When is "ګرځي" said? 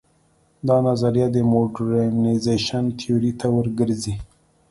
3.79-4.15